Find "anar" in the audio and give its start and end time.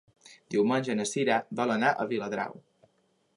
1.75-1.93